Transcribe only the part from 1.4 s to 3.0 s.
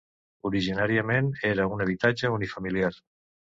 era un habitatge unifamiliar.